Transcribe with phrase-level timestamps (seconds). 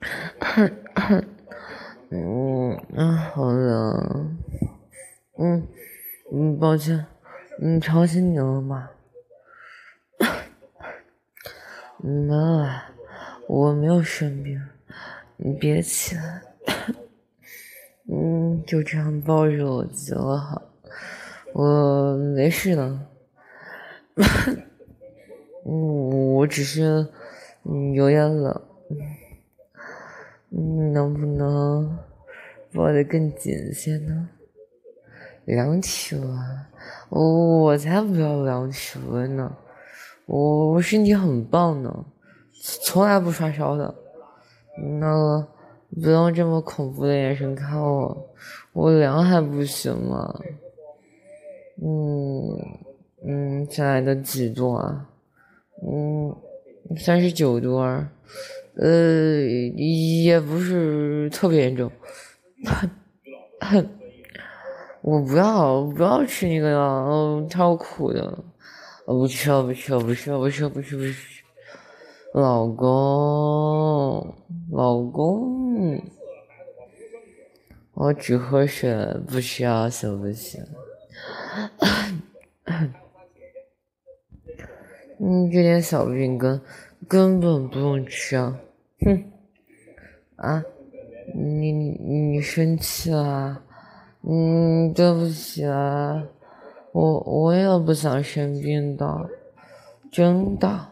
[2.10, 4.38] 嗯嗯，好冷。
[5.38, 5.66] 嗯
[6.32, 7.06] 嗯，抱歉，
[7.60, 8.90] 嗯，吵醒你了吗？
[11.98, 12.90] 没有啊，
[13.48, 14.60] 我没有生病。
[15.38, 16.42] 你别起来。
[18.08, 20.62] 嗯，就这样抱着我就好。
[21.52, 23.00] 我没事的。
[25.66, 27.08] 嗯，我只是
[27.64, 28.62] 嗯有点冷。
[30.58, 31.98] 嗯，能不能
[32.72, 34.28] 抱得更紧些呢？
[35.44, 36.28] 量体温？
[37.10, 39.54] 我我才不要量体温呢！
[40.24, 42.06] 我我身体很棒呢，
[42.82, 43.94] 从来不发烧的。
[45.00, 45.46] 那
[46.02, 48.34] 不用这么恐怖的眼神看我，
[48.72, 50.40] 我量还不行吗？
[51.82, 52.58] 嗯
[53.24, 55.08] 嗯，现在的几度啊？
[55.86, 56.34] 嗯，
[56.96, 58.10] 三十九度啊。
[58.76, 59.40] 呃，
[59.76, 61.90] 也不是特别严重。
[65.02, 68.44] 我不要，我不要吃那个了，嗯，超苦的。
[69.06, 71.42] 我不吃了，不吃了，不吃了，不吃，不吃，不吃。
[72.34, 74.34] 老公，
[74.72, 76.02] 老公，
[77.94, 78.92] 我只喝水，
[79.26, 80.60] 不吃啊，行不行？
[85.18, 86.60] 嗯，这点小病根
[87.08, 88.60] 根本不用吃啊！
[89.04, 89.24] 哼，
[90.36, 90.64] 啊，
[91.34, 93.62] 你你生气了？
[94.22, 96.24] 嗯，对不起啊，
[96.92, 99.28] 我我也不想生病的，
[100.10, 100.88] 真的，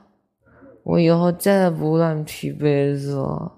[0.83, 3.53] 我以后再也不乱踢被子了。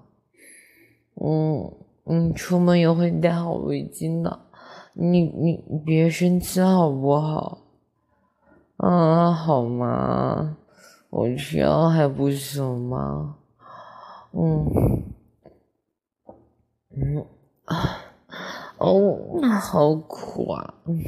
[1.19, 1.71] 嗯
[2.05, 4.39] 嗯，出门也会戴好围巾的，
[4.93, 7.59] 你你别生气好不好？
[8.77, 10.57] 啊，好吗？
[11.09, 13.35] 我这样还不行吗？
[14.39, 15.03] 嗯，
[16.95, 17.25] 嗯
[17.65, 17.97] 啊，
[18.77, 20.75] 哦，好苦啊！
[20.85, 20.99] 嗯，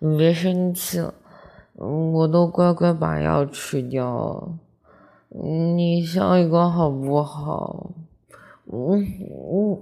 [0.00, 1.14] 你别生气了，
[1.80, 4.58] 嗯，我都乖乖把药吃掉了。
[5.30, 7.92] 你笑一个好不好？
[8.70, 9.02] 嗯
[9.54, 9.80] 嗯，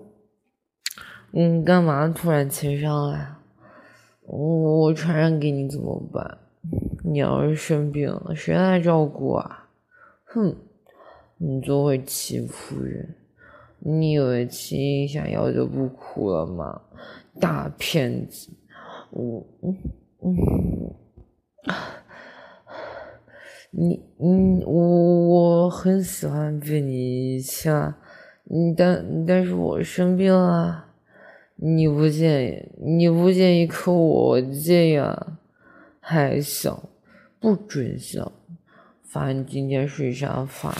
[1.33, 3.34] 你干嘛突然亲上来？
[4.23, 6.39] 我我传染给你怎么办？
[7.03, 9.69] 你要是生病了，谁来照顾啊？
[10.25, 10.55] 哼！
[11.39, 13.15] 你就会欺负人，
[13.78, 16.81] 你以为亲一下腰就不苦了吗？
[17.41, 18.49] 大骗子！
[19.11, 19.77] 我嗯
[20.22, 20.95] 嗯，
[23.72, 27.99] 你嗯我我很喜欢被你亲啊，
[28.77, 30.84] 但但是我生病了，
[31.56, 32.69] 你不介意？
[32.84, 35.39] 你不介意可我介意啊！
[35.99, 36.89] 还小，
[37.41, 38.31] 不准笑，
[39.03, 40.72] 罚你今天睡沙发。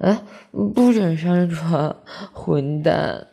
[0.00, 1.94] 哎，不准上床，
[2.32, 3.26] 混蛋！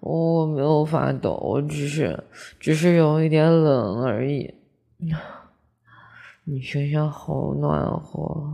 [0.00, 2.22] 我没有发抖，我只是，
[2.58, 4.54] 只是有一点冷而已。
[6.44, 8.52] 你身上好暖和，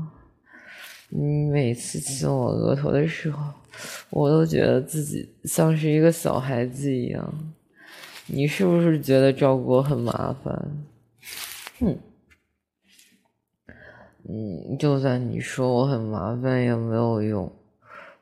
[1.08, 3.52] 你每次亲我额头的时候，
[4.10, 7.34] 我都觉得自己像是一个小孩子一样。
[8.26, 10.86] 你是不是觉得照顾我很麻烦？
[11.80, 11.98] 哼。
[14.28, 17.52] 嗯就算你说我很麻烦也没有用，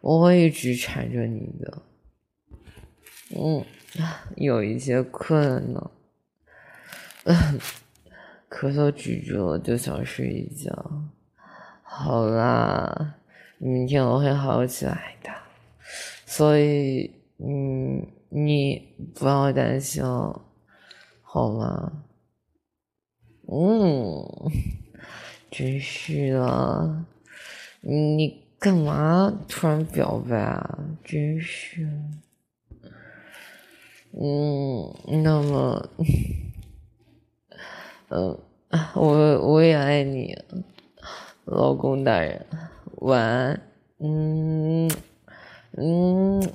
[0.01, 1.83] 我会一直缠着你的。
[3.35, 3.65] 嗯，
[4.37, 5.91] 有一些困呢，
[8.51, 10.71] 咳嗽止住了就想睡一觉。
[11.83, 13.15] 好啦，
[13.57, 15.31] 明天我会好起来的，
[16.27, 20.05] 所以嗯，你不要担心，
[21.23, 22.05] 好吗？
[23.49, 24.84] 嗯。
[25.57, 27.05] 真是的，
[27.81, 30.81] 你干嘛突然表白啊？
[31.05, 31.87] 真是，
[34.21, 34.93] 嗯，
[35.23, 35.89] 那么，
[38.09, 38.37] 嗯，
[38.97, 40.37] 我我也爱你，
[41.45, 42.45] 老公大人，
[42.97, 43.61] 晚安，
[43.99, 44.91] 嗯，
[45.77, 46.53] 嗯。